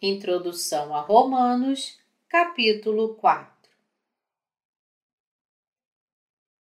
[0.00, 3.68] Introdução a Romanos, capítulo 4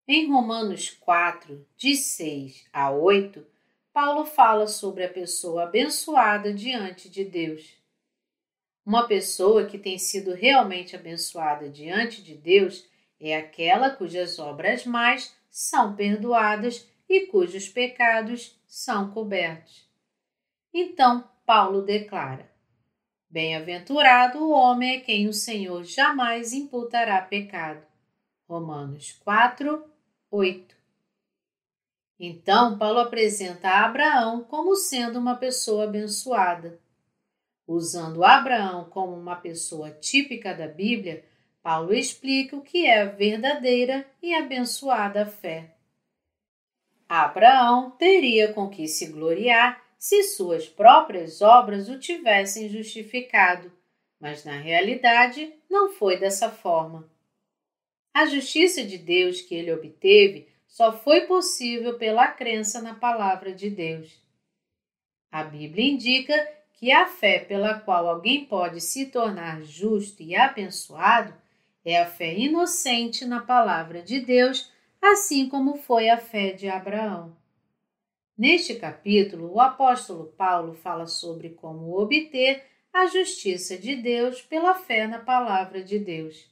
[0.08, 3.46] Em Romanos 4, de 6 a 8,
[3.92, 7.78] Paulo fala sobre a pessoa abençoada diante de Deus.
[8.84, 12.84] Uma pessoa que tem sido realmente abençoada diante de Deus
[13.20, 19.88] é aquela cujas obras mais são perdoadas e cujos pecados são cobertos.
[20.74, 22.49] Então, Paulo declara:
[23.30, 27.87] Bem-aventurado o homem a quem o Senhor jamais imputará pecado.
[28.48, 29.84] Romanos 4,
[30.29, 30.75] 8.
[32.19, 36.80] Então, Paulo apresenta Abraão como sendo uma pessoa abençoada.
[37.69, 41.25] Usando Abraão como uma pessoa típica da Bíblia,
[41.62, 45.77] Paulo explica o que é a verdadeira e abençoada fé.
[47.09, 53.70] Abraão teria com que se gloriar se suas próprias obras o tivessem justificado,
[54.19, 57.06] mas na realidade não foi dessa forma.
[58.15, 63.69] A justiça de Deus que ele obteve só foi possível pela crença na palavra de
[63.69, 64.19] Deus.
[65.31, 71.34] A Bíblia indica que a fé pela qual alguém pode se tornar justo e abençoado
[71.84, 77.39] é a fé inocente na palavra de Deus, assim como foi a fé de Abraão.
[78.41, 85.06] Neste capítulo, o apóstolo Paulo fala sobre como obter a justiça de Deus pela fé
[85.06, 86.50] na palavra de Deus.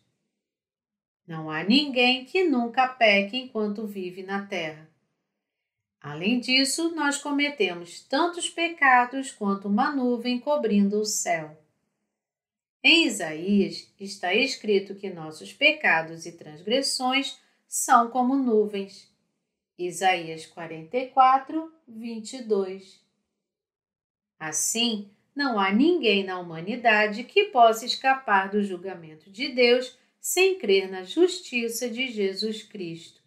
[1.27, 4.86] Não há ninguém que nunca peque enquanto vive na terra.
[5.98, 11.56] Além disso, nós cometemos tantos pecados quanto uma nuvem cobrindo o céu.
[12.84, 19.08] Em Isaías está escrito que nossos pecados e transgressões são como nuvens
[19.78, 23.00] Isaías 44, 22.
[24.36, 30.90] Assim, não há ninguém na humanidade que possa escapar do julgamento de Deus sem crer
[30.90, 33.22] na justiça de Jesus Cristo.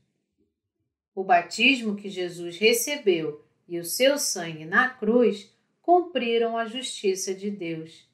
[1.16, 5.50] O batismo que Jesus recebeu e o seu sangue na cruz
[5.81, 8.06] cumpriram a justiça de Deus.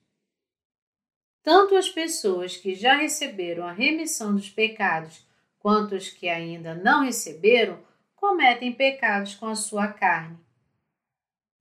[1.41, 5.25] Tanto as pessoas que já receberam a remissão dos pecados
[5.57, 7.81] quanto os que ainda não receberam
[8.17, 10.37] cometem pecados com a sua carne.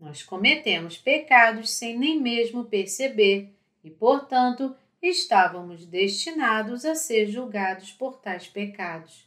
[0.01, 8.19] Nós cometemos pecados sem nem mesmo perceber e, portanto, estávamos destinados a ser julgados por
[8.19, 9.27] tais pecados.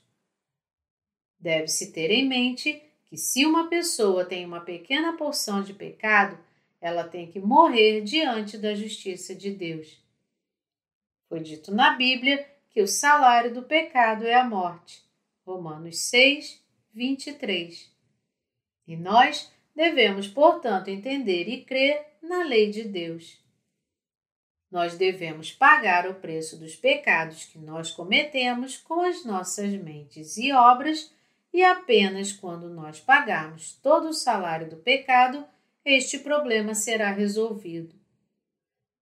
[1.39, 6.37] Deve-se ter em mente que, se uma pessoa tem uma pequena porção de pecado,
[6.81, 10.01] ela tem que morrer diante da justiça de Deus.
[11.27, 15.03] Foi dito na Bíblia que o salário do pecado é a morte.
[15.45, 16.58] Romanos 6,
[16.93, 17.91] 23.
[18.87, 23.39] E nós devemos, portanto, entender e crer na lei de Deus.
[24.71, 30.51] Nós devemos pagar o preço dos pecados que nós cometemos com as nossas mentes e
[30.51, 31.13] obras,
[31.51, 35.45] e apenas quando nós pagarmos todo o salário do pecado,
[35.83, 37.95] este problema será resolvido.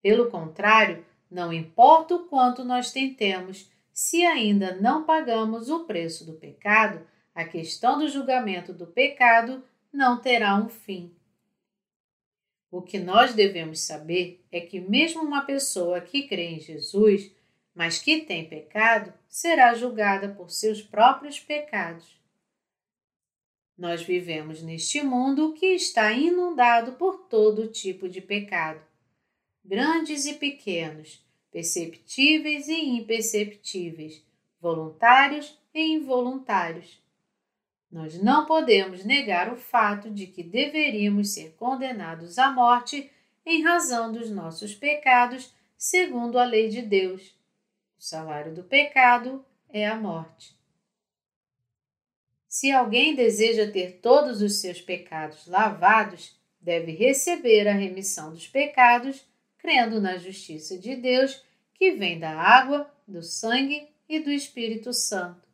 [0.02, 6.34] Pelo contrário, não importa o quanto nós tentemos, se ainda não pagamos o preço do
[6.34, 7.06] pecado,
[7.38, 11.16] a questão do julgamento do pecado não terá um fim.
[12.72, 17.32] O que nós devemos saber é que, mesmo uma pessoa que crê em Jesus,
[17.76, 22.20] mas que tem pecado, será julgada por seus próprios pecados.
[23.78, 28.82] Nós vivemos neste mundo que está inundado por todo tipo de pecado,
[29.64, 34.26] grandes e pequenos, perceptíveis e imperceptíveis,
[34.60, 37.06] voluntários e involuntários.
[37.92, 43.10] Nós não podemos negar o fato de que deveríamos ser condenados à morte
[43.46, 47.34] em razão dos nossos pecados, segundo a lei de Deus.
[47.98, 50.56] O salário do pecado é a morte.
[52.48, 59.26] Se alguém deseja ter todos os seus pecados lavados, deve receber a remissão dos pecados,
[59.58, 61.42] crendo na justiça de Deus,
[61.74, 65.47] que vem da água, do sangue e do Espírito Santo.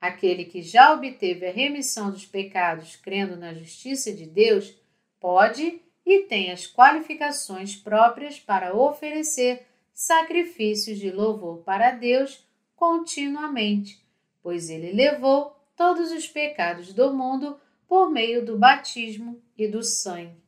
[0.00, 4.74] Aquele que já obteve a remissão dos pecados crendo na justiça de Deus
[5.20, 12.42] pode e tem as qualificações próprias para oferecer sacrifícios de louvor para Deus
[12.74, 14.02] continuamente,
[14.42, 20.40] pois ele levou todos os pecados do mundo por meio do batismo e do sangue.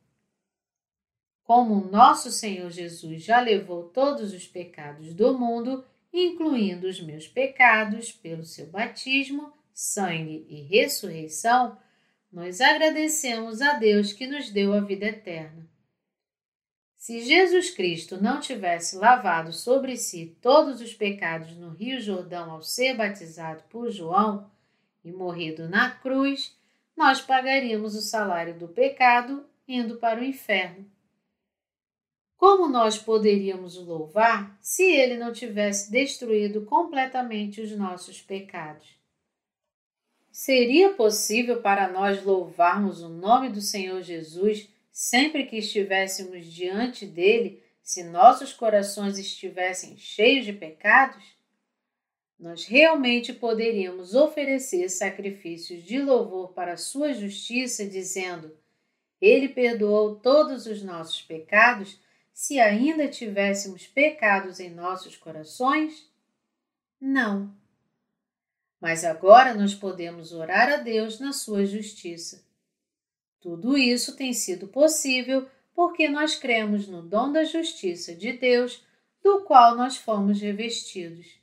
[1.43, 8.11] Como nosso Senhor Jesus já levou todos os pecados do mundo, incluindo os meus pecados,
[8.11, 11.77] pelo seu batismo, sangue e ressurreição,
[12.31, 15.67] nós agradecemos a Deus que nos deu a vida eterna.
[16.95, 22.61] Se Jesus Cristo não tivesse lavado sobre si todos os pecados no Rio Jordão ao
[22.61, 24.49] ser batizado por João
[25.03, 26.55] e morrido na cruz,
[26.95, 30.89] nós pagaríamos o salário do pecado indo para o inferno.
[32.43, 38.85] Como nós poderíamos o louvar se ele não tivesse destruído completamente os nossos pecados?
[40.29, 47.63] Seria possível para nós louvarmos o nome do Senhor Jesus sempre que estivéssemos diante dele,
[47.81, 51.23] se nossos corações estivessem cheios de pecados?
[52.37, 58.53] Nós realmente poderíamos oferecer sacrifícios de louvor para sua justiça, dizendo:
[59.21, 62.02] Ele perdoou todos os nossos pecados,
[62.33, 66.11] se ainda tivéssemos pecados em nossos corações?
[66.99, 67.55] Não.
[68.81, 72.43] Mas agora nós podemos orar a Deus na sua justiça.
[73.39, 78.85] Tudo isso tem sido possível porque nós cremos no dom da justiça de Deus,
[79.21, 81.39] do qual nós fomos revestidos.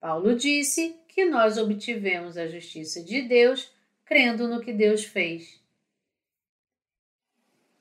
[0.00, 3.70] Paulo disse que nós obtivemos a justiça de Deus
[4.04, 5.60] crendo no que Deus fez.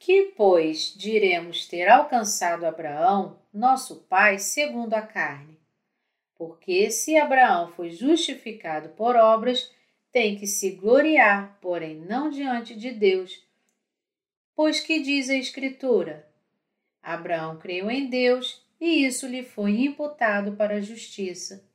[0.06, 5.58] Que, pois, diremos ter alcançado Abraão, nosso pai, segundo a carne?
[6.36, 9.74] Porque se Abraão foi justificado por obras,
[10.12, 13.44] tem que se gloriar, porém não diante de Deus.
[14.56, 16.30] Pois que diz a Escritura?
[17.02, 21.68] Abraão creu em Deus e isso lhe foi imputado para a justiça.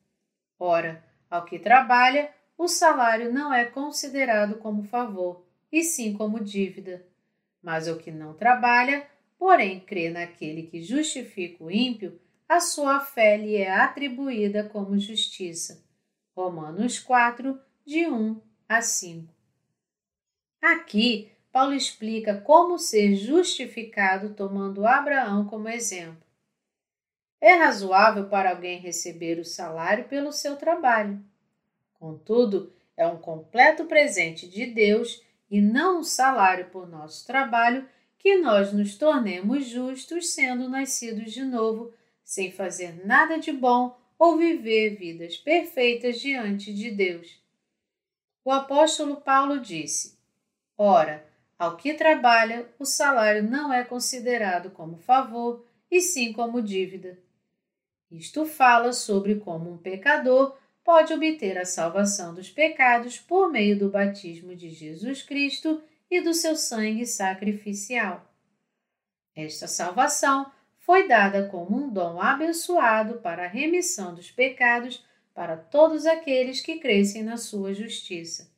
[0.56, 7.09] Ora, ao que trabalha, o salário não é considerado como favor, e sim como dívida.
[7.62, 9.06] Mas o que não trabalha,
[9.38, 15.84] porém crê naquele que justifica o ímpio, a sua fé lhe é atribuída como justiça.
[16.34, 19.32] Romanos 4, de 1 a 5.
[20.60, 26.22] Aqui, Paulo explica como ser justificado tomando Abraão como exemplo.
[27.40, 31.22] É razoável para alguém receber o salário pelo seu trabalho.
[31.94, 37.86] Contudo, é um completo presente de Deus e não um salário por nosso trabalho
[38.18, 41.92] que nós nos tornemos justos sendo nascidos de novo,
[42.22, 47.40] sem fazer nada de bom ou viver vidas perfeitas diante de Deus.
[48.44, 50.18] O apóstolo Paulo disse:
[50.76, 51.26] Ora,
[51.58, 57.18] ao que trabalha, o salário não é considerado como favor, e sim como dívida.
[58.10, 63.90] Isto fala sobre como um pecador pode obter a salvação dos pecados por meio do
[63.90, 68.26] batismo de Jesus Cristo e do seu sangue sacrificial.
[69.34, 76.06] Esta salvação foi dada como um dom abençoado para a remissão dos pecados para todos
[76.06, 78.50] aqueles que crescem na sua justiça.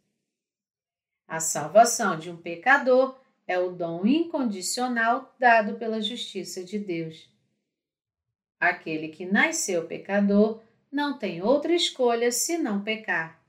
[1.29, 7.31] A salvação de um pecador é o dom incondicional dado pela justiça de Deus.
[8.59, 13.41] Aquele que nasceu pecador não tem outra escolha senão pecar,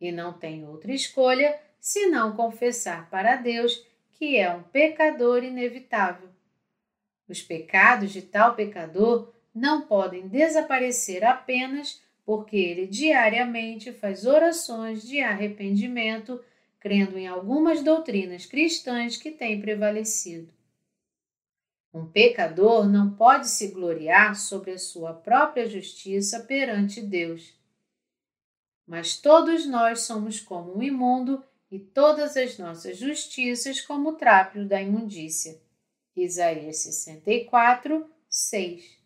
[0.00, 6.28] e não tem outra escolha senão confessar para Deus que é um pecador inevitável.
[7.28, 15.20] Os pecados de tal pecador não podem desaparecer apenas porque ele diariamente faz orações de
[15.20, 16.42] arrependimento,
[16.78, 20.48] crendo em algumas doutrinas cristãs que têm prevalecido.
[21.94, 27.54] Um pecador não pode se gloriar sobre a sua própria justiça perante Deus.
[28.84, 34.66] Mas todos nós somos como um imundo e todas as nossas justiças como o trápio
[34.66, 35.62] da imundícia.
[36.16, 38.98] Isaías 64, 6.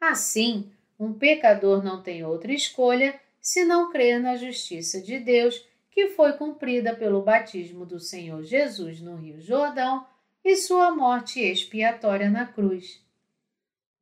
[0.00, 6.32] Assim, um pecador não tem outra escolha senão crer na justiça de Deus que foi
[6.32, 10.06] cumprida pelo batismo do Senhor Jesus no Rio Jordão
[10.44, 13.02] e sua morte expiatória na cruz.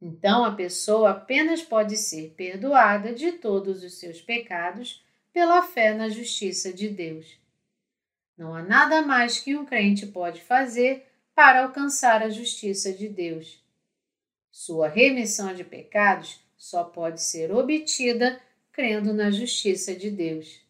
[0.00, 6.08] Então a pessoa apenas pode ser perdoada de todos os seus pecados pela fé na
[6.08, 7.38] justiça de Deus.
[8.36, 13.62] Não há nada mais que um crente pode fazer para alcançar a justiça de Deus.
[14.50, 18.40] Sua remissão de pecados só pode ser obtida
[18.72, 20.60] crendo na justiça de Deus.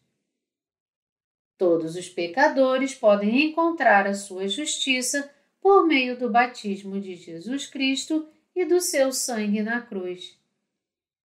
[1.57, 5.32] Todos os pecadores podem encontrar a sua justiça
[5.63, 10.37] por meio do batismo de Jesus Cristo e do seu sangue na cruz.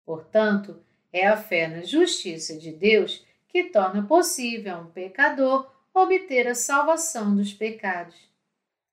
[0.04, 6.48] Portanto, é a fé na justiça de Deus que torna possível a um pecador obter
[6.48, 8.16] a salvação dos pecados.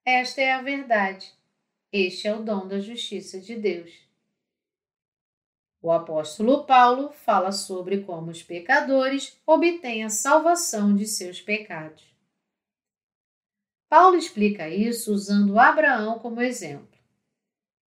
[0.05, 1.33] Esta é a verdade.
[1.91, 3.91] Este é o dom da justiça de Deus.
[5.81, 12.10] O apóstolo Paulo fala sobre como os pecadores obtêm a salvação de seus pecados.
[13.91, 16.97] Paulo explica isso usando Abraão como exemplo.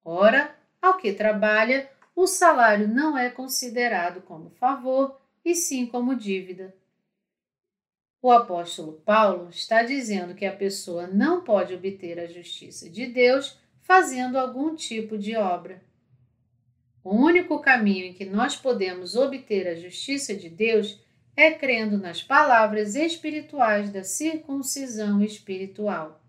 [0.05, 6.77] Ora, ao que trabalha, o salário não é considerado como favor, e sim como dívida.
[8.21, 13.59] O apóstolo Paulo está dizendo que a pessoa não pode obter a justiça de Deus
[13.81, 15.83] fazendo algum tipo de obra.
[17.03, 21.03] O único caminho em que nós podemos obter a justiça de Deus
[21.37, 26.21] é crendo nas palavras espirituais da circuncisão espiritual.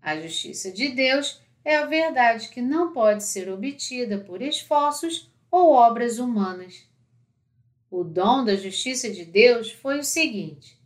[0.00, 5.72] A justiça de Deus é a verdade que não pode ser obtida por esforços ou
[5.72, 6.88] obras humanas.
[7.90, 10.78] O dom da justiça de Deus foi o seguinte: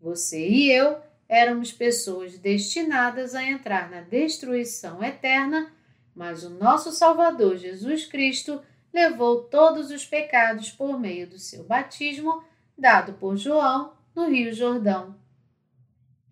[0.00, 5.72] você e eu éramos pessoas destinadas a entrar na destruição eterna,
[6.14, 8.60] mas o nosso Salvador Jesus Cristo
[8.98, 12.42] levou todos os pecados por meio do seu batismo,
[12.76, 15.14] dado por João no Rio Jordão.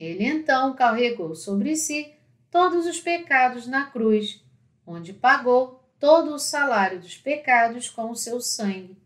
[0.00, 2.12] Ele então carregou sobre si
[2.50, 4.42] todos os pecados na cruz,
[4.84, 8.96] onde pagou todo o salário dos pecados com o seu sangue.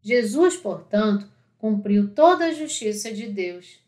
[0.00, 1.28] Jesus, portanto,
[1.58, 3.80] cumpriu toda a justiça de Deus.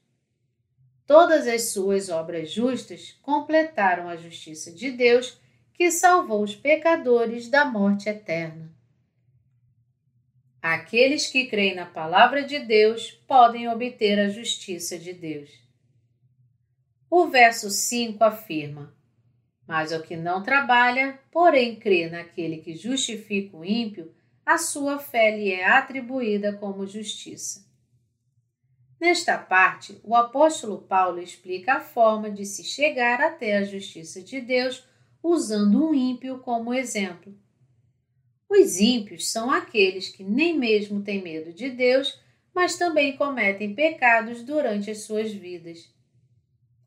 [1.07, 5.39] Todas as suas obras justas completaram a justiça de Deus
[5.75, 8.73] que salvou os pecadores da morte eterna.
[10.63, 15.51] Aqueles que creem na palavra de Deus podem obter a justiça de Deus.
[17.11, 18.97] O verso 5 afirma:
[19.67, 24.15] Mas o que não trabalha, porém crê naquele que justifica o ímpio,
[24.47, 27.65] a sua fé lhe é atribuída como justiça.
[29.01, 34.41] Nesta parte, o apóstolo Paulo explica a forma de se chegar até a justiça de
[34.41, 34.83] Deus
[35.25, 37.35] usando um ímpio como exemplo.
[38.47, 42.21] Os ímpios são aqueles que nem mesmo têm medo de Deus,
[42.55, 45.91] mas também cometem pecados durante as suas vidas.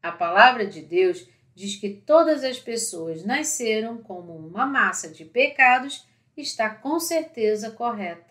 [0.04, 6.06] A palavra de Deus diz que todas as pessoas nasceram como uma massa de pecados
[6.38, 8.28] está com certeza correta.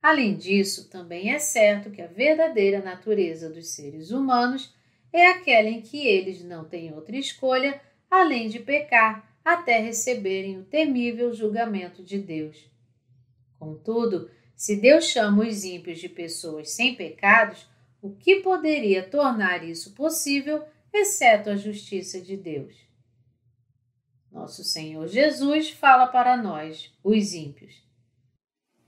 [0.00, 4.72] Além disso, também é certo que a verdadeira natureza dos seres humanos
[5.12, 10.64] é aquela em que eles não têm outra escolha além de pecar até receberem o
[10.64, 12.70] temível julgamento de Deus.
[13.58, 17.66] Contudo, se Deus chama os ímpios de pessoas sem pecados,
[18.02, 22.74] o que poderia tornar isso possível, exceto a justiça de Deus?
[24.30, 27.82] Nosso Senhor Jesus fala para nós, os ímpios.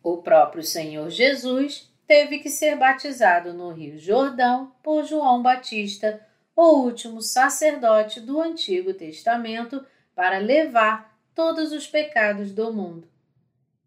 [0.03, 6.21] O próprio Senhor Jesus teve que ser batizado no Rio Jordão por João Batista,
[6.55, 13.09] o último sacerdote do Antigo Testamento, para levar todos os pecados do mundo.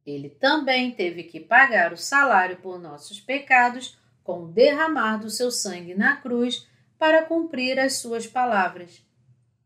[0.05, 5.51] Ele também teve que pagar o salário por nossos pecados com o derramar do seu
[5.51, 6.67] sangue na cruz
[6.97, 9.03] para cumprir as suas palavras.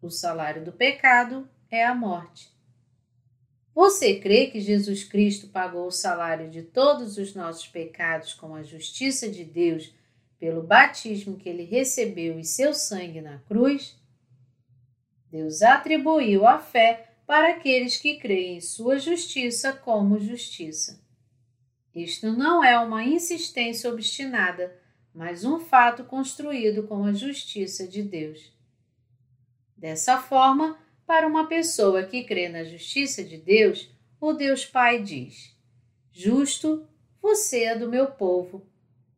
[0.02, 2.52] O salário do pecado é a morte.
[3.74, 8.64] Você crê que Jesus Cristo pagou o salário de todos os nossos pecados com a
[8.64, 9.94] justiça de Deus
[10.40, 14.00] pelo batismo que ele recebeu e seu sangue na cruz?
[15.30, 21.00] Deus atribuiu a fé para aqueles que creem em sua justiça como justiça.
[21.94, 24.76] Isto não é uma insistência obstinada,
[25.14, 28.52] mas um fato construído com a justiça de Deus.
[29.76, 35.56] Dessa forma, para uma pessoa que crê na justiça de Deus, o Deus Pai diz:
[36.12, 36.88] Justo,
[37.22, 38.66] você é do meu povo.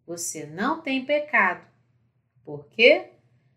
[0.06, 1.66] Você não tem pecado.
[2.44, 3.12] Por quê?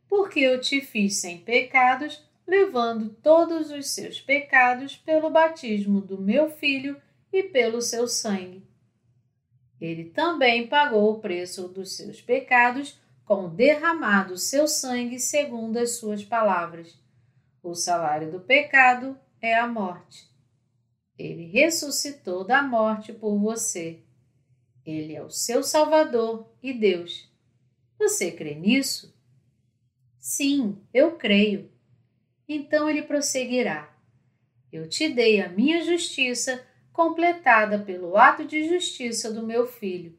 [0.08, 6.50] Porque eu te fiz sem pecados, levando todos os seus pecados pelo batismo do meu
[6.50, 7.00] filho
[7.32, 8.62] e pelo seu sangue.
[9.80, 15.78] Ele também pagou o preço dos seus pecados com o derramar do seu sangue, segundo
[15.78, 16.98] as suas palavras.
[17.62, 20.30] O salário do pecado é a morte.
[21.18, 24.02] Ele ressuscitou da morte por você.
[24.84, 27.30] Ele é o seu Salvador e Deus.
[27.98, 29.14] Você crê nisso?
[30.18, 31.70] Sim, eu creio.
[32.48, 33.94] Então ele prosseguirá:
[34.72, 40.16] Eu te dei a minha justiça, completada pelo ato de justiça do meu filho.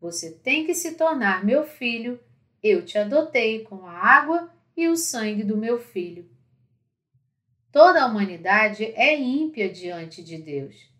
[0.00, 2.20] Você tem que se tornar meu filho.
[2.62, 6.28] Eu te adotei com a água e o sangue do meu filho.
[7.70, 10.90] Toda a humanidade é ímpia diante de Deus.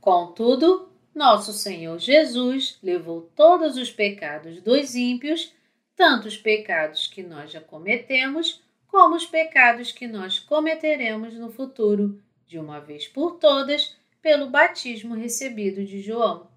[0.00, 5.52] Contudo, nosso Senhor Jesus levou todos os pecados dos ímpios,
[5.96, 12.20] tanto os pecados que nós já cometemos, como os pecados que nós cometeremos no futuro,
[12.46, 16.48] de uma vez por todas, pelo batismo recebido de João.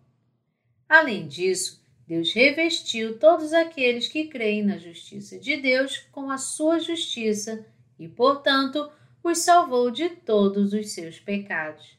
[0.88, 6.80] Além disso, Deus revestiu todos aqueles que creem na justiça de Deus com a sua
[6.80, 7.66] justiça
[7.98, 8.92] e, portanto,
[9.24, 11.98] os salvou de todos os seus pecados.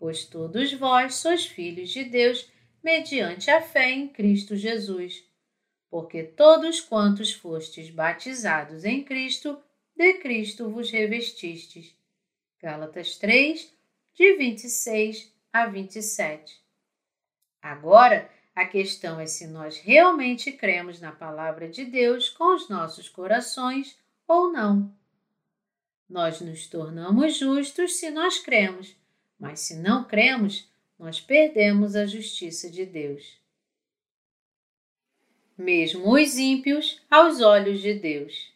[0.00, 2.50] Pois todos vós sois filhos de Deus
[2.82, 5.22] mediante a fé em Cristo Jesus.
[5.90, 9.62] Porque todos quantos fostes batizados em Cristo,
[9.94, 11.94] de Cristo vos revestistes.
[12.62, 13.70] Gálatas 3,
[14.14, 16.58] de 26 a 27.
[17.60, 23.06] Agora, a questão é se nós realmente cremos na palavra de Deus com os nossos
[23.06, 24.94] corações ou não.
[26.08, 28.96] Nós nos tornamos justos se nós cremos,
[29.40, 30.68] mas se não cremos,
[30.98, 33.40] nós perdemos a justiça de Deus.
[35.56, 38.52] Mesmo os ímpios aos olhos de Deus.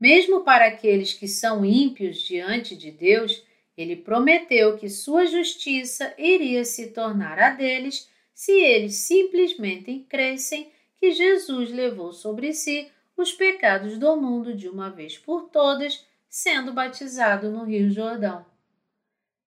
[0.00, 3.44] Mesmo para aqueles que são ímpios diante de Deus,
[3.76, 11.12] ele prometeu que sua justiça iria se tornar a deles se eles simplesmente crescem que
[11.12, 17.50] Jesus levou sobre si os pecados do mundo de uma vez por todas, sendo batizado
[17.50, 18.51] no Rio Jordão.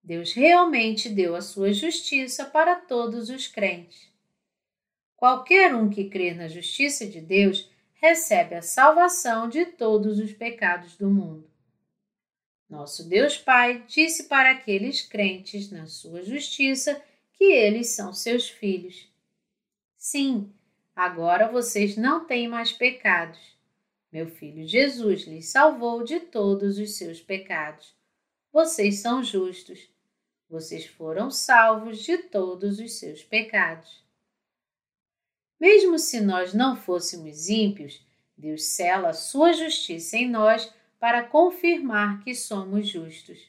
[0.05, 4.07] Deus realmente deu a sua justiça para todos os crentes.
[5.17, 10.95] Qualquer um que crê na justiça de Deus recebe a salvação de todos os pecados
[10.95, 11.49] do mundo.
[12.69, 17.01] Nosso Deus Pai disse para aqueles crentes na sua justiça
[17.33, 19.11] que eles são seus filhos.
[19.97, 20.53] Sim,
[20.95, 23.39] agora vocês não têm mais pecados.
[24.11, 27.95] Meu filho Jesus lhes salvou de todos os seus pecados.
[28.53, 29.94] Vocês são justos.
[30.49, 34.03] Vocês foram salvos de todos os seus pecados.
[35.59, 38.05] Mesmo se nós não fôssemos ímpios,
[38.37, 43.39] Deus cela sua justiça em nós para confirmar que somos justos.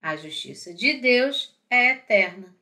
[0.00, 2.54] A justiça de Deus é eterna.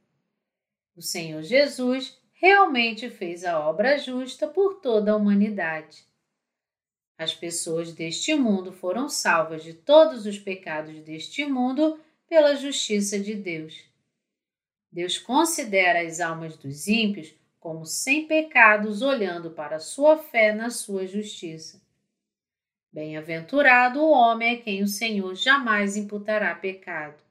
[0.95, 6.05] O Senhor Jesus realmente fez a obra justa por toda a humanidade.
[7.19, 13.35] As pessoas deste mundo foram salvas de todos os pecados deste mundo pela justiça de
[13.35, 13.85] Deus.
[14.91, 21.07] Deus considera as almas dos ímpios como sem pecados, olhando para sua fé na sua
[21.07, 21.83] justiça.
[22.91, 27.23] Bem-aventurado o homem a quem o Senhor jamais imputará pecado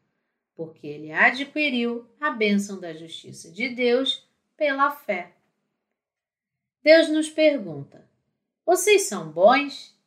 [0.60, 5.32] porque ele adquiriu a bênção da justiça de Deus pela fé.
[6.84, 8.06] Deus nos pergunta:
[8.66, 9.98] Vocês são bons?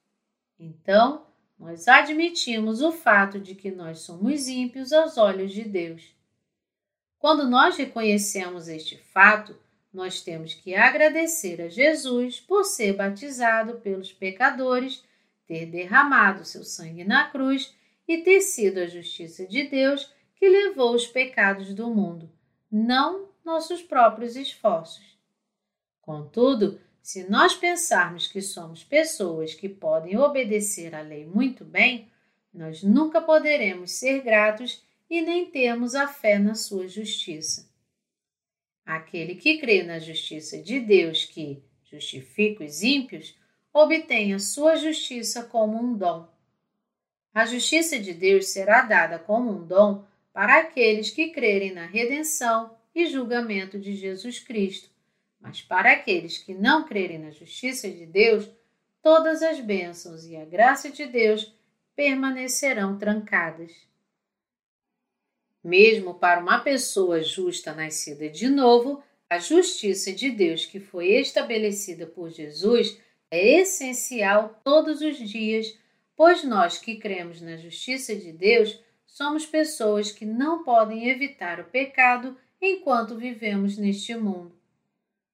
[0.59, 1.26] Então,
[1.62, 6.12] nós admitimos o fato de que nós somos ímpios aos olhos de Deus.
[7.20, 9.57] Quando nós reconhecemos este fato,
[9.92, 15.05] nós temos que agradecer a Jesus por ser batizado pelos pecadores,
[15.46, 17.72] ter derramado seu sangue na cruz
[18.09, 22.29] e ter sido a justiça de Deus que levou os pecados do mundo,
[22.68, 25.16] não nossos próprios esforços.
[26.01, 32.09] Contudo, se nós pensarmos que somos pessoas que podem obedecer à lei muito bem,
[32.55, 37.69] nós nunca poderemos ser gratos e nem termos a fé na sua justiça.
[38.87, 43.37] Aquele que crê na justiça de Deus, que justifica os ímpios,
[43.73, 46.29] obtém a sua justiça como um dom.
[47.35, 52.77] A justiça de Deus será dada como um dom para aqueles que crerem na redenção
[52.95, 54.91] e julgamento de Jesus Cristo,
[55.42, 58.48] mas para aqueles que não crerem na justiça de Deus,
[59.02, 61.52] todas as bênçãos e a graça de Deus
[61.96, 63.72] permanecerão trancadas.
[65.62, 72.07] Mesmo para uma pessoa justa nascida de novo, a justiça de Deus que foi estabelecida
[72.07, 72.98] por Jesus
[73.31, 75.76] é essencial todos os dias,
[76.14, 81.64] pois nós que cremos na justiça de Deus somos pessoas que não podem evitar o
[81.64, 84.62] pecado enquanto vivemos neste mundo.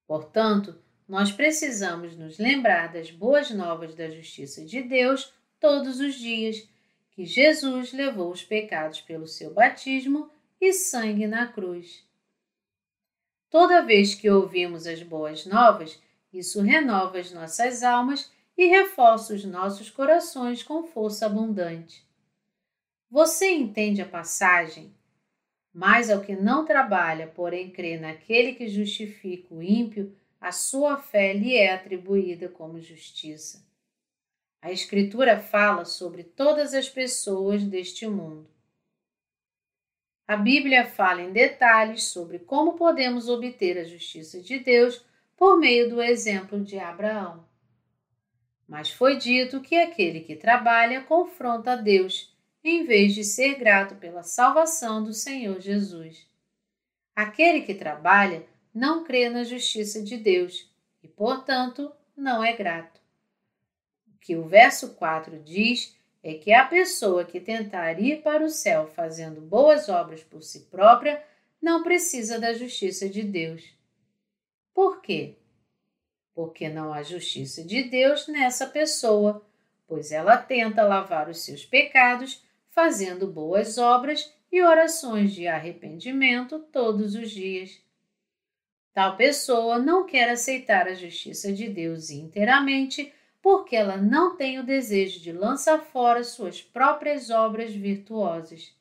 [0.09, 0.75] Portanto,
[1.07, 6.67] nós precisamos nos lembrar das boas novas da justiça de Deus todos os dias,
[7.11, 12.05] que Jesus levou os pecados pelo seu batismo e sangue na cruz.
[13.51, 16.01] Toda vez que ouvimos as boas novas,
[16.33, 22.03] isso renova as nossas almas e reforça os nossos corações com força abundante.
[23.11, 24.95] Você entende a passagem?
[25.73, 31.33] Mas ao que não trabalha, porém crê naquele que justifica o ímpio, a sua fé
[31.33, 33.67] lhe é atribuída como justiça.
[34.61, 38.49] A Escritura fala sobre todas as pessoas deste mundo.
[40.27, 45.03] A Bíblia fala em detalhes sobre como podemos obter a justiça de Deus
[45.37, 47.47] por meio do exemplo de Abraão.
[48.69, 52.37] Mas foi dito que aquele que trabalha confronta Deus
[52.69, 56.27] em vez de ser grato pela salvação do Senhor Jesus.
[57.15, 60.71] Aquele que trabalha não crê na justiça de Deus
[61.03, 63.01] e, portanto, não é grato.
[64.07, 68.51] O que o verso 4 diz é que a pessoa que tentar ir para o
[68.51, 71.25] céu fazendo boas obras por si própria
[71.61, 73.65] não precisa da justiça de Deus.
[74.75, 75.37] Por quê?
[76.35, 79.45] Porque não há justiça de Deus nessa pessoa,
[79.87, 82.47] pois ela tenta lavar os seus pecados
[82.79, 87.83] fazendo boas obras e orações de arrependimento todos os dias.
[88.95, 93.13] Tal pessoa não quer aceitar a justiça de Deus inteiramente
[93.43, 98.73] porque ela não tem o desejo de lançar fora suas próprias obras virtuosas.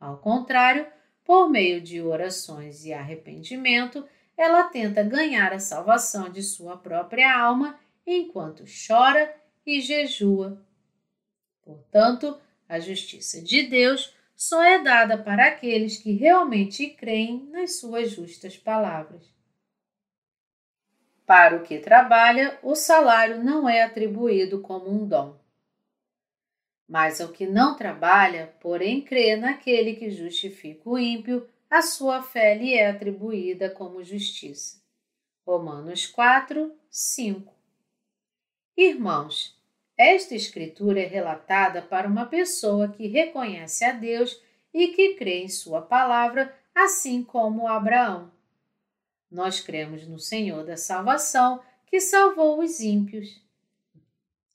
[0.00, 0.86] Ao contrário,
[1.22, 4.02] por meio de orações e arrependimento,
[4.34, 9.30] ela tenta ganhar a salvação de sua própria alma enquanto chora
[9.66, 10.64] e jejua.
[11.62, 18.12] Portanto, a justiça de Deus só é dada para aqueles que realmente creem nas suas
[18.12, 19.22] justas palavras.
[21.26, 25.36] Para o que trabalha, o salário não é atribuído como um dom.
[26.88, 32.54] Mas ao que não trabalha, porém crê naquele que justifica o ímpio, a sua fé
[32.54, 34.80] lhe é atribuída como justiça.
[35.44, 37.52] Romanos 4, 5
[38.76, 39.59] Irmãos,
[40.00, 44.40] esta escritura é relatada para uma pessoa que reconhece a Deus
[44.72, 48.32] e que crê em Sua palavra, assim como Abraão.
[49.30, 53.44] Nós cremos no Senhor da salvação que salvou os ímpios.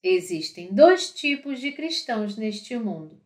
[0.02, 3.22] Existem dois tipos de cristãos neste mundo.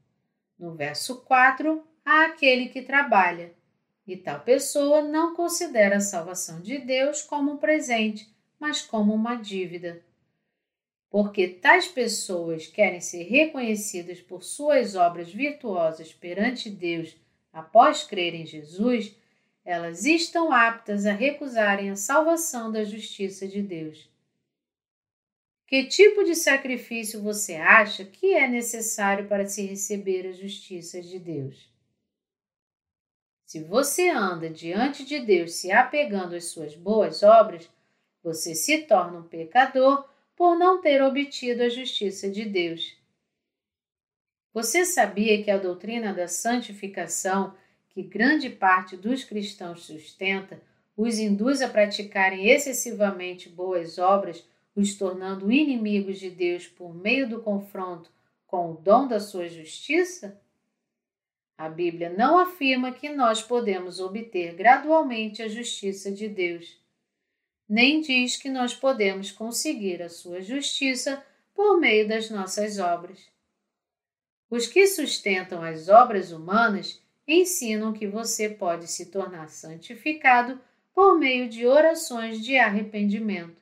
[0.57, 3.53] No verso 4, há aquele que trabalha,
[4.05, 8.29] e tal pessoa não considera a salvação de Deus como um presente,
[8.59, 10.03] mas como uma dívida.
[11.09, 17.15] Porque tais pessoas querem ser reconhecidas por suas obras virtuosas perante Deus
[17.51, 19.15] após crer em Jesus,
[19.65, 24.09] elas estão aptas a recusarem a salvação da justiça de Deus.
[25.67, 31.19] Que tipo de sacrifício você acha que é necessário para se receber a justiça de
[31.19, 31.69] Deus?
[33.45, 37.69] Se você anda diante de Deus se apegando às suas boas obras,
[38.23, 40.08] você se torna um pecador
[40.39, 42.95] por não ter obtido a justiça de Deus.
[44.53, 47.53] Você sabia que a doutrina da santificação,
[47.89, 50.61] que grande parte dos cristãos sustenta,
[50.95, 57.41] os induz a praticarem excessivamente boas obras os tornando inimigos de Deus por meio do
[57.41, 58.09] confronto
[58.47, 60.39] com o dom da sua justiça?
[61.57, 66.78] A Bíblia não afirma que nós podemos obter gradualmente a justiça de Deus,
[67.69, 73.29] nem diz que nós podemos conseguir a sua justiça por meio das nossas obras.
[74.49, 80.59] Os que sustentam as obras humanas ensinam que você pode se tornar santificado
[80.95, 83.61] por meio de orações de arrependimento.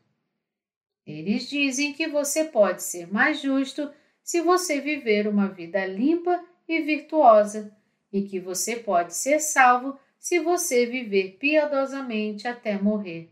[1.05, 3.91] Eles dizem que você pode ser mais justo
[4.23, 7.75] se você viver uma vida limpa e virtuosa,
[8.11, 13.29] e que você pode ser salvo se você viver piedosamente até morrer,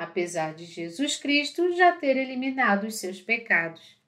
[0.00, 3.98] apesar de Jesus Cristo já ter eliminado os seus pecados.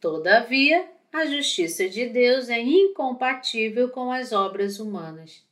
[0.00, 5.44] Todavia, a justiça de Deus é incompatível com as obras humanas.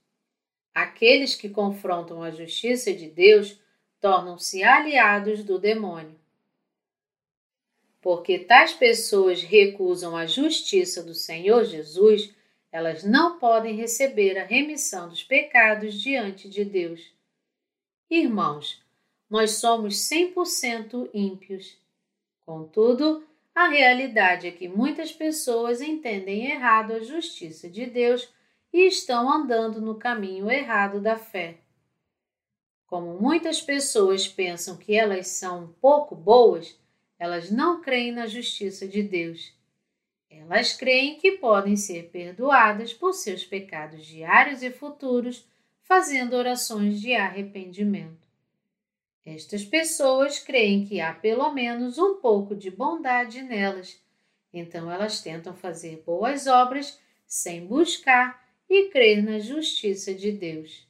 [0.74, 3.60] Aqueles que confrontam a justiça de Deus
[4.00, 6.18] tornam-se aliados do demônio.
[8.00, 12.34] Porque tais pessoas recusam a justiça do Senhor Jesus,
[12.72, 17.14] elas não podem receber a remissão dos pecados diante de Deus.
[18.08, 18.85] Irmãos,
[19.28, 21.76] nós somos 100% ímpios.
[22.44, 28.28] Contudo, a realidade é que muitas pessoas entendem errado a justiça de Deus
[28.72, 31.58] e estão andando no caminho errado da fé.
[32.86, 36.78] Como muitas pessoas pensam que elas são um pouco boas,
[37.18, 39.52] elas não creem na justiça de Deus.
[40.30, 45.48] Elas creem que podem ser perdoadas por seus pecados diários e futuros,
[45.82, 48.25] fazendo orações de arrependimento.
[49.26, 54.00] Estas pessoas creem que há pelo menos um pouco de bondade nelas,
[54.52, 60.86] então elas tentam fazer boas obras sem buscar e crer na justiça de Deus.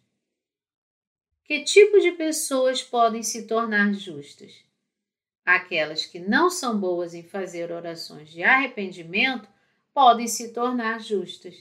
[1.45, 4.63] Que tipo de pessoas podem se tornar justas?
[5.43, 9.49] Aquelas que não são boas em fazer orações de arrependimento
[9.95, 11.57] podem se tornar justas.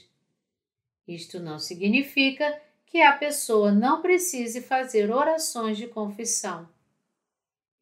[1.08, 2.60] Isto não significa
[2.96, 6.66] que a pessoa não precise fazer orações de confissão.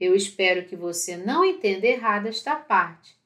[0.00, 3.16] Eu espero que você não entenda errado esta parte.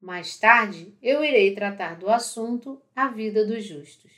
[0.00, 4.10] Mais tarde eu irei tratar do assunto a vida dos justos.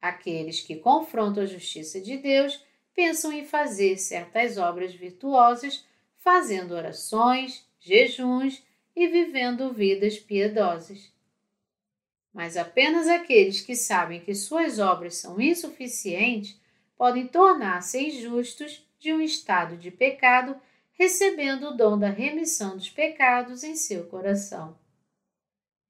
[0.00, 5.84] Aqueles que confrontam a justiça de Deus pensam em fazer certas obras virtuosas,
[6.16, 8.64] fazendo orações, jejuns
[8.96, 11.12] e vivendo vidas piedosas.
[12.36, 16.60] Mas apenas aqueles que sabem que suas obras são insuficientes
[16.94, 20.54] podem tornar-se injustos de um estado de pecado,
[20.92, 24.78] recebendo o dom da remissão dos pecados em seu coração.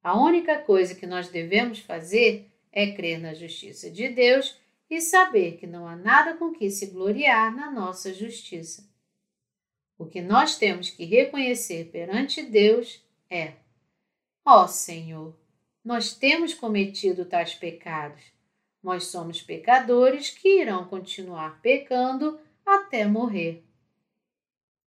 [0.01, 4.57] A única coisa que nós devemos fazer é crer na justiça de Deus
[4.89, 8.89] e saber que não há nada com que se gloriar na nossa justiça.
[9.99, 13.55] O que nós temos que reconhecer perante Deus é:
[14.45, 15.35] Ó oh, Senhor,
[15.87, 18.21] nós temos cometido tais pecados.
[18.83, 23.63] Nós somos pecadores que irão continuar pecando até morrer.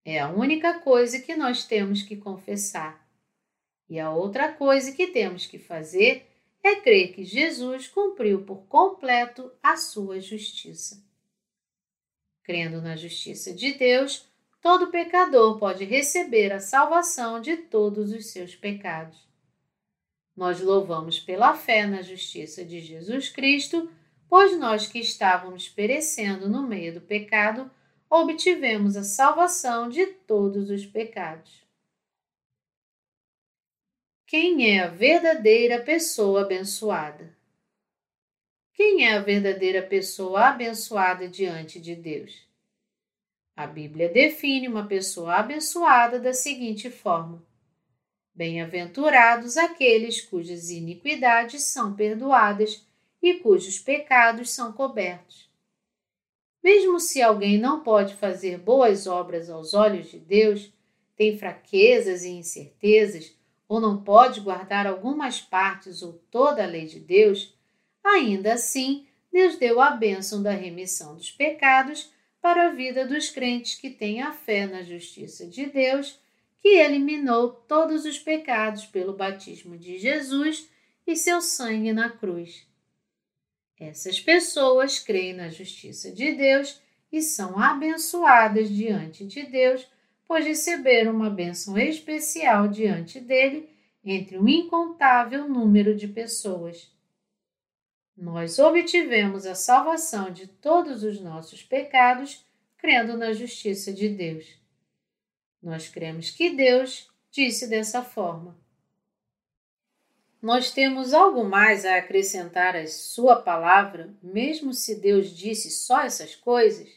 [0.04, 3.08] É a única coisa que nós temos que confessar.
[3.88, 6.26] E a outra coisa que temos que fazer
[6.64, 11.00] é crer que Jesus cumpriu por completo a sua justiça.
[12.42, 14.26] Crendo na justiça de Deus,
[14.60, 19.27] todo pecador pode receber a salvação de todos os seus pecados.
[20.38, 23.90] Nós louvamos pela fé na justiça de Jesus Cristo,
[24.28, 27.68] pois nós que estávamos perecendo no meio do pecado,
[28.08, 31.66] obtivemos a salvação de todos os pecados.
[34.28, 37.36] Quem é a verdadeira pessoa abençoada?
[38.74, 42.46] Quem é a verdadeira pessoa abençoada diante de Deus?
[43.56, 47.44] A Bíblia define uma pessoa abençoada da seguinte forma:
[48.38, 52.86] Bem-aventurados aqueles cujas iniquidades são perdoadas
[53.20, 55.50] e cujos pecados são cobertos.
[56.62, 60.72] Mesmo se alguém não pode fazer boas obras aos olhos de Deus,
[61.16, 63.34] tem fraquezas e incertezas,
[63.68, 67.52] ou não pode guardar algumas partes ou toda a lei de Deus,
[68.04, 73.74] ainda assim Deus deu a bênção da remissão dos pecados para a vida dos crentes
[73.74, 76.20] que têm a fé na justiça de Deus,
[76.76, 80.68] eliminou todos os pecados pelo batismo de Jesus
[81.06, 82.66] e seu sangue na cruz.
[83.78, 89.86] Essas pessoas creem na justiça de Deus e são abençoadas diante de Deus
[90.28, 93.70] pois receberam uma bênção especial diante dele
[94.04, 96.92] entre um incontável número de pessoas.
[98.14, 102.44] Nós obtivemos a salvação de todos os nossos pecados
[102.76, 104.57] crendo na justiça de Deus.
[105.62, 108.56] Nós cremos que Deus disse dessa forma.
[110.40, 116.36] Nós temos algo mais a acrescentar à Sua palavra, mesmo se Deus disse só essas
[116.36, 116.88] coisas?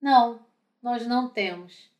[0.00, 0.40] Não,
[0.82, 1.90] nós não temos.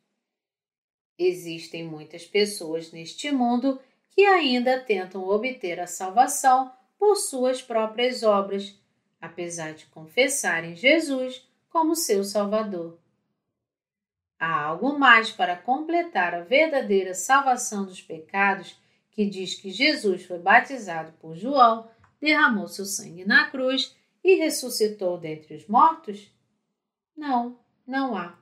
[1.17, 3.79] Existem muitas pessoas neste mundo
[4.11, 8.75] que ainda tentam obter a salvação por suas próprias obras,
[9.21, 12.99] apesar de confessarem Jesus como seu Salvador.
[14.39, 18.79] Há algo mais para completar a verdadeira salvação dos pecados
[19.11, 21.89] que diz que Jesus foi batizado por João,
[22.21, 26.31] derramou seu sangue na cruz e ressuscitou dentre os mortos?
[27.15, 28.37] Não, não há.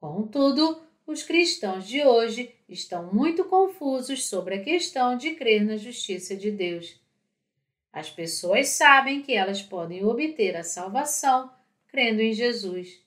[0.00, 6.34] Contudo, os cristãos de hoje estão muito confusos sobre a questão de crer na justiça
[6.34, 7.00] de Deus.
[7.92, 11.52] As pessoas sabem que elas podem obter a salvação
[11.88, 13.01] crendo em Jesus.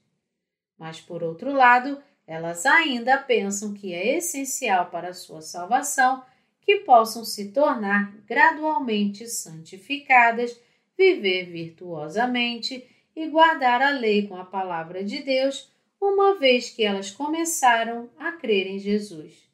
[0.78, 6.24] Mas, por outro lado, elas ainda pensam que é essencial para sua salvação
[6.62, 10.60] que possam se tornar gradualmente santificadas,
[10.98, 17.12] viver virtuosamente e guardar a lei com a palavra de Deus uma vez que elas
[17.12, 19.48] começaram a crer em Jesus.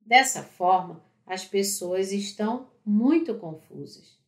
[0.00, 4.18] Dessa forma, as pessoas estão muito confusas.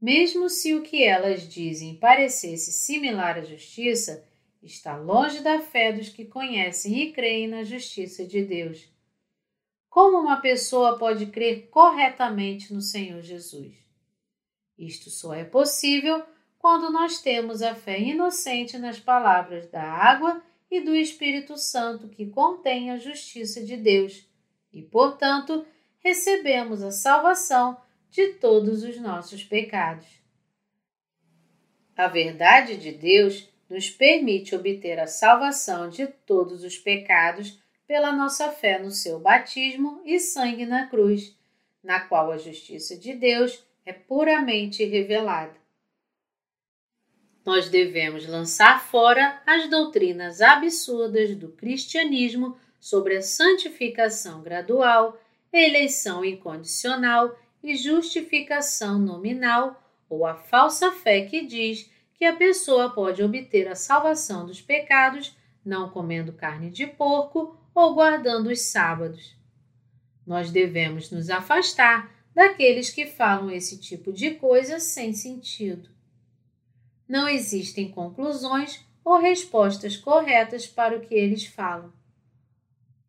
[0.00, 4.24] Mesmo se o que elas dizem parecesse similar à justiça,
[4.62, 8.88] está longe da fé dos que conhecem e creem na justiça de Deus.
[9.90, 13.74] Como uma pessoa pode crer corretamente no Senhor Jesus?
[14.78, 16.24] Isto só é possível
[16.58, 22.26] quando nós temos a fé inocente nas palavras da água e do Espírito Santo que
[22.26, 24.24] contém a justiça de Deus
[24.72, 25.66] e, portanto,
[25.98, 27.76] recebemos a salvação
[28.08, 30.06] de todos os nossos pecados.
[31.96, 38.50] A verdade de Deus nos permite obter a salvação de todos os pecados pela nossa
[38.50, 41.34] fé no seu batismo e sangue na cruz,
[41.82, 45.54] na qual a justiça de Deus é puramente revelada.
[47.46, 55.18] Nós devemos lançar fora as doutrinas absurdas do cristianismo sobre a santificação gradual,
[55.50, 61.90] eleição incondicional e justificação nominal, ou a falsa fé que diz
[62.22, 67.96] que a pessoa pode obter a salvação dos pecados não comendo carne de porco ou
[67.96, 69.36] guardando os sábados.
[70.24, 75.90] Nós devemos nos afastar daqueles que falam esse tipo de coisa sem sentido.
[77.08, 81.92] Não existem conclusões ou respostas corretas para o que eles falam.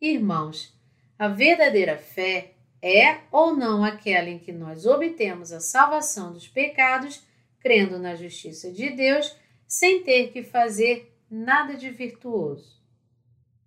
[0.01, 0.75] Irmãos,
[1.19, 7.21] a verdadeira fé é ou não aquela em que nós obtemos a salvação dos pecados,
[7.63, 12.79] crendo na justiça de Deus, sem ter que fazer nada de virtuoso.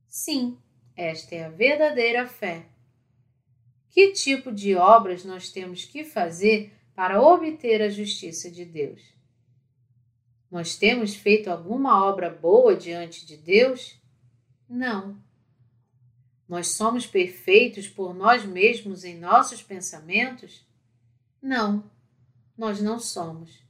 [0.07, 0.59] Sim,
[0.95, 2.67] esta é a verdadeira fé.
[3.91, 9.03] Que tipo de obras nós temos que fazer para obter a justiça de Deus?
[10.51, 13.99] Nós temos feito alguma obra boa diante de Deus?
[14.69, 15.21] Não.
[16.49, 20.65] Nós somos perfeitos por nós mesmos em nossos pensamentos?
[21.43, 21.91] Não,
[22.57, 23.66] nós não somos.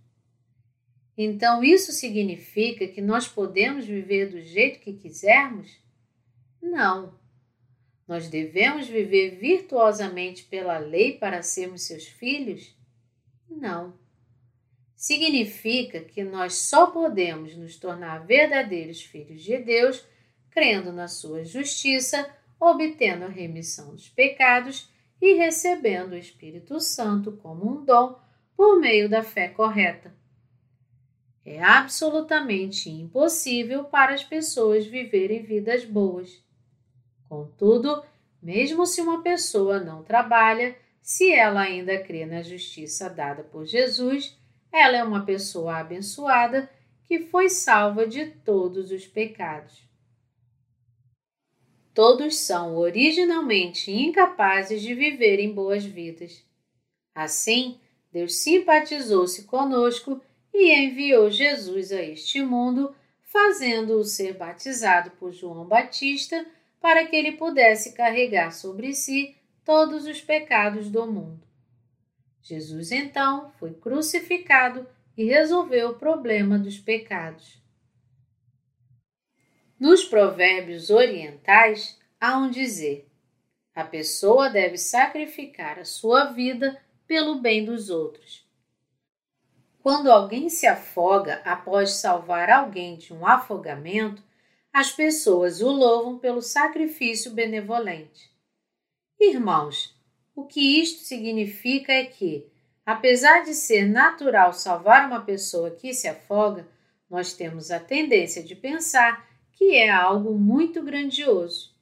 [1.17, 5.81] Então isso significa que nós podemos viver do jeito que quisermos?
[6.61, 7.19] Não.
[8.07, 12.77] Nós devemos viver virtuosamente pela lei para sermos seus filhos?
[13.49, 13.99] Não.
[14.95, 20.05] Significa que nós só podemos nos tornar verdadeiros filhos de Deus
[20.51, 27.71] crendo na sua justiça, obtendo a remissão dos pecados e recebendo o Espírito Santo como
[27.71, 28.19] um dom
[28.57, 30.15] por meio da fé correta.
[31.47, 36.45] É absolutamente impossível para as pessoas viverem vidas boas.
[37.29, 38.05] Contudo,
[38.43, 44.37] mesmo se uma pessoa não trabalha, se ela ainda crê na justiça dada por Jesus,
[44.73, 46.69] ela é uma pessoa abençoada
[47.05, 49.87] que foi salva de todos os pecados.
[51.95, 56.45] Todos são originalmente incapazes de viverem boas vidas.
[57.15, 57.79] Assim,
[58.13, 60.21] Deus simpatizou-se conosco
[60.59, 66.47] e enviou Jesus a este mundo, fazendo-o ser batizado por João Batista
[66.81, 71.47] para que ele pudesse carregar sobre si todos os pecados do mundo.
[72.41, 77.61] Jesus então foi crucificado e resolveu o problema dos pecados.
[79.79, 83.07] Nos provérbios orientais há um dizer:
[83.75, 88.46] a pessoa deve sacrificar a sua vida pelo bem dos outros.
[89.87, 94.21] Quando alguém se afoga após salvar alguém de um afogamento,
[94.73, 98.29] as pessoas o louvam pelo sacrifício benevolente.
[99.21, 99.97] Irmãos,
[100.35, 102.51] o que isto significa é que,
[102.85, 106.67] apesar de ser natural salvar uma pessoa que se afoga,
[107.09, 111.73] nós temos a tendência de pensar que é algo muito grandioso.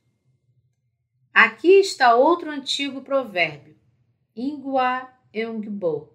[1.32, 3.74] Aqui está outro antigo provérbio,
[4.36, 6.13] Ingua Eungbo.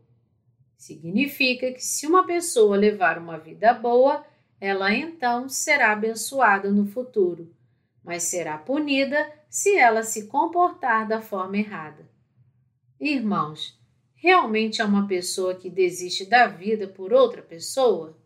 [0.79, 4.25] Significa que se uma pessoa levar uma vida boa,
[4.61, 7.53] ela então será abençoada no futuro,
[8.01, 12.09] mas será punida se ela se comportar da forma errada.
[12.97, 13.77] Irmãos,
[14.15, 18.17] realmente é uma pessoa que desiste da vida por outra pessoa?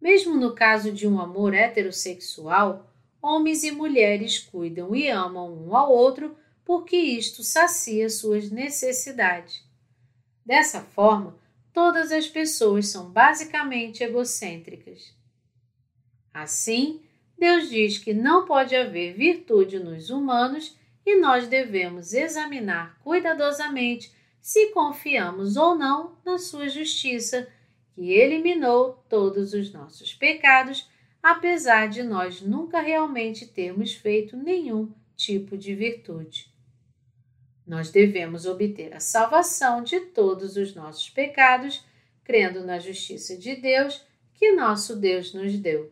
[0.00, 5.92] Mesmo no caso de um amor heterossexual, homens e mulheres cuidam e amam um ao
[5.92, 9.62] outro porque isto sacia suas necessidades.
[10.44, 11.38] Dessa forma,
[11.72, 15.14] todas as pessoas são basicamente egocêntricas.
[16.32, 17.02] Assim,
[17.38, 24.68] Deus diz que não pode haver virtude nos humanos e nós devemos examinar cuidadosamente se
[24.68, 27.48] confiamos ou não na sua justiça,
[27.94, 30.88] que eliminou todos os nossos pecados,
[31.22, 36.49] apesar de nós nunca realmente termos feito nenhum tipo de virtude.
[37.70, 41.86] Nós devemos obter a salvação de todos os nossos pecados,
[42.24, 44.04] crendo na justiça de Deus
[44.34, 45.88] que nosso Deus nos deu.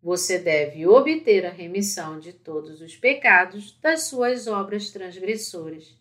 [0.00, 5.98] Você deve obter a remissão de todos os pecados das suas obras transgressoras.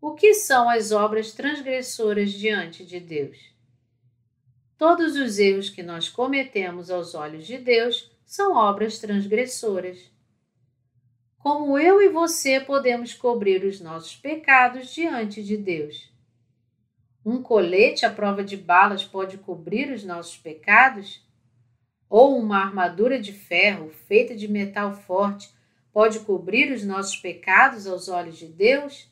[0.00, 3.36] O que são as obras transgressoras diante de Deus?
[4.78, 10.16] Todos os erros que nós cometemos aos olhos de Deus são obras transgressoras.
[11.38, 16.12] Como eu e você podemos cobrir os nossos pecados diante de Deus?
[17.24, 21.26] Um colete à prova de balas pode cobrir os nossos pecados?
[22.08, 25.52] ou uma armadura de ferro feita de metal forte
[25.92, 29.10] pode cobrir os nossos pecados aos olhos de Deus?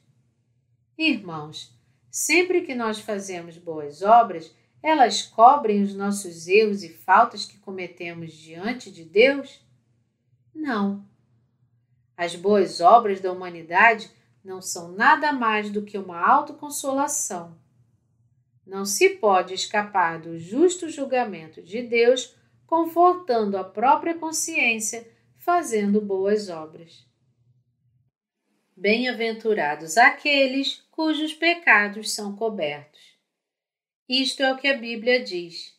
[0.97, 1.75] Irmãos,
[2.11, 8.33] sempre que nós fazemos boas obras, elas cobrem os nossos erros e faltas que cometemos
[8.33, 9.61] diante de Deus?
[10.55, 11.05] Não.
[12.17, 14.11] As boas obras da humanidade
[14.43, 17.59] não são nada mais do que uma autoconsolação.
[18.67, 22.35] não se pode escapar do justo julgamento de Deus,
[22.67, 27.07] confortando a própria consciência, fazendo boas obras.
[28.77, 33.17] Bem-aventurados aqueles cujos pecados são cobertos.
[34.09, 35.79] Isto é o que a Bíblia diz.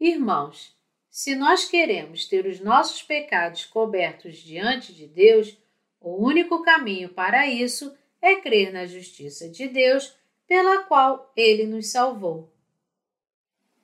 [0.00, 0.76] Irmãos,
[1.12, 5.54] se nós queremos ter os nossos pecados cobertos diante de Deus,
[6.00, 10.16] o único caminho para isso é crer na justiça de Deus,
[10.48, 12.50] pela qual ele nos salvou.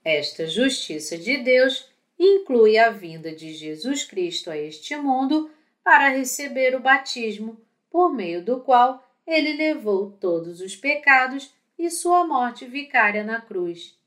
[0.02, 5.50] Esta justiça de Deus inclui a vinda de Jesus Cristo a este mundo
[5.84, 7.60] para receber o batismo,
[7.90, 13.97] por meio do qual ele levou todos os pecados e sua morte vicária na cruz.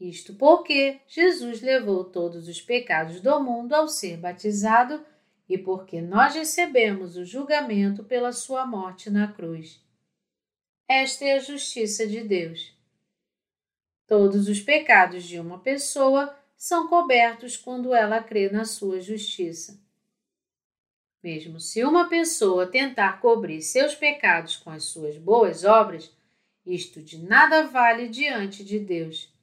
[0.00, 5.04] Isto porque Jesus levou todos os pecados do mundo ao ser batizado
[5.48, 9.80] e porque nós recebemos o julgamento pela sua morte na cruz.
[10.88, 12.74] Esta é a justiça de Deus.
[14.06, 19.82] Todos os pecados de uma pessoa são cobertos quando ela crê na sua justiça.
[21.22, 26.14] Mesmo se uma pessoa tentar cobrir seus pecados com as suas boas obras,
[26.66, 29.33] isto de nada vale diante de Deus.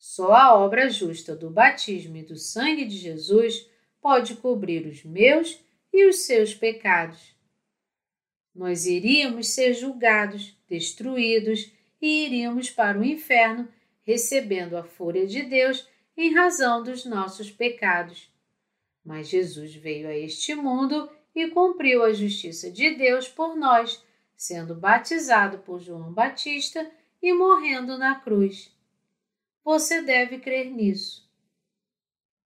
[0.00, 3.70] Só a obra justa do batismo e do sangue de Jesus
[4.00, 7.36] pode cobrir os meus e os seus pecados.
[8.54, 11.70] Nós iríamos ser julgados, destruídos
[12.00, 13.68] e iríamos para o inferno,
[14.02, 15.86] recebendo a fúria de Deus
[16.16, 18.32] em razão dos nossos pecados.
[19.04, 24.02] Mas Jesus veio a este mundo e cumpriu a justiça de Deus por nós
[24.40, 26.90] sendo batizado por João Batista
[27.20, 28.74] e morrendo na cruz.
[29.64, 31.28] Você deve crer nisso.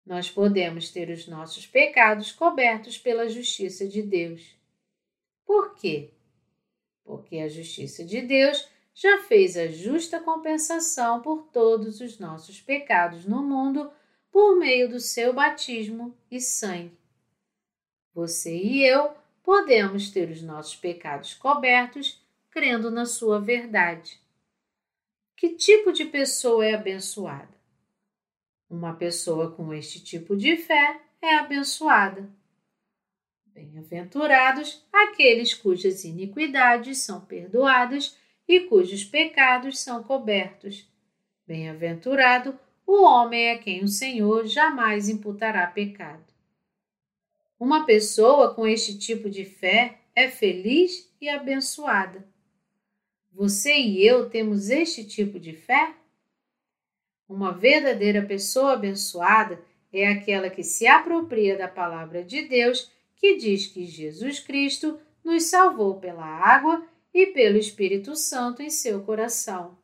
[0.04, 4.56] Nós podemos ter os nossos pecados cobertos pela justiça de Deus.
[5.44, 6.10] Por quê?
[7.04, 13.24] Porque a justiça de Deus já fez a justa compensação por todos os nossos pecados
[13.24, 13.90] no mundo
[14.30, 16.98] por meio do seu batismo e sangue.
[18.12, 24.20] Você e eu podemos ter os nossos pecados cobertos crendo na sua verdade.
[25.38, 27.56] Que tipo de pessoa é abençoada?
[28.68, 32.28] Uma pessoa com este tipo de fé é abençoada.
[33.46, 38.18] Bem-aventurados aqueles cujas iniquidades são perdoadas
[38.48, 40.90] e cujos pecados são cobertos.
[41.46, 46.34] Bem-aventurado o homem a quem o Senhor jamais imputará pecado.
[47.60, 52.26] Uma pessoa com este tipo de fé é feliz e abençoada.
[53.38, 55.94] Você e eu temos este tipo de fé?
[57.28, 59.62] Uma verdadeira pessoa abençoada
[59.92, 65.44] é aquela que se apropria da palavra de Deus, que diz que Jesus Cristo nos
[65.44, 66.84] salvou pela água
[67.14, 69.78] e pelo Espírito Santo em seu coração.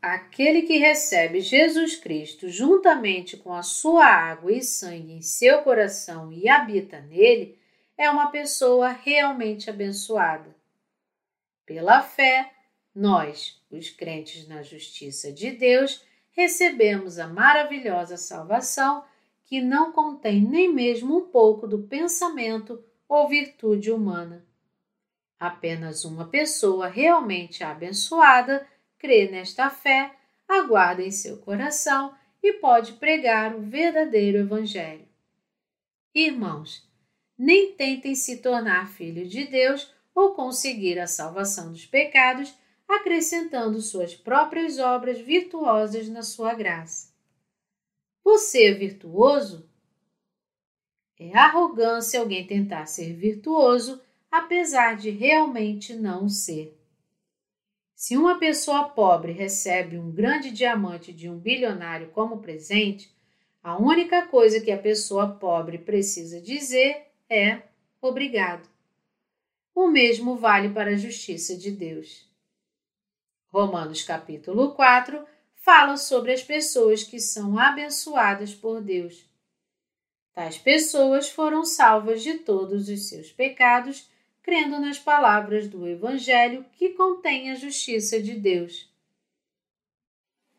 [0.00, 6.32] Aquele que recebe Jesus Cristo juntamente com a sua água e sangue em seu coração
[6.32, 7.58] e habita nele
[7.96, 10.57] é uma pessoa realmente abençoada.
[11.68, 12.50] Pela fé,
[12.94, 19.04] nós, os crentes na justiça de Deus, recebemos a maravilhosa salvação
[19.44, 24.46] que não contém nem mesmo um pouco do pensamento ou virtude humana.
[25.38, 28.66] Apenas uma pessoa realmente abençoada
[28.98, 30.16] crê nesta fé,
[30.48, 35.06] aguarda em seu coração e pode pregar o verdadeiro Evangelho.
[36.14, 36.88] Irmãos,
[37.36, 42.52] nem tentem se tornar filhos de Deus ou conseguir a salvação dos pecados
[42.88, 47.14] acrescentando suas próprias obras virtuosas na sua graça.
[48.24, 49.70] Você é virtuoso?
[51.20, 56.76] É arrogância alguém tentar ser virtuoso apesar de realmente não ser.
[57.94, 63.08] Se uma pessoa pobre recebe um grande diamante de um bilionário como presente,
[63.62, 67.62] a única coisa que a pessoa pobre precisa dizer é
[68.02, 68.77] obrigado.
[69.80, 72.28] O mesmo vale para a justiça de Deus.
[73.46, 75.24] Romanos capítulo 4
[75.54, 79.24] fala sobre as pessoas que são abençoadas por Deus.
[80.34, 84.10] Tais pessoas foram salvas de todos os seus pecados
[84.42, 88.92] crendo nas palavras do Evangelho que contém a justiça de Deus.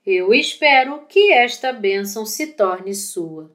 [0.05, 3.53] Eu espero que esta bênção se torne sua.